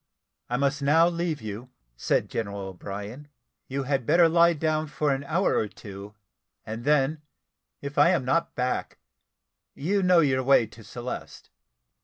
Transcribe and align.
"I 0.49 0.57
must 0.57 0.81
now 0.81 1.07
leave 1.07 1.43
you," 1.43 1.69
said 1.95 2.27
General 2.27 2.61
O'Brien; 2.69 3.27
"you 3.67 3.83
had 3.83 4.07
better 4.07 4.27
lie 4.27 4.53
down 4.53 4.87
for 4.87 5.11
an 5.13 5.23
hour 5.25 5.55
or 5.55 5.67
two, 5.67 6.15
and 6.65 6.85
then, 6.85 7.21
if 7.83 7.99
I 7.99 8.09
am 8.09 8.25
not 8.25 8.55
back, 8.55 8.97
you 9.75 10.01
know 10.01 10.19
your 10.21 10.41
way 10.41 10.65
to 10.65 10.83
Celeste." 10.83 11.51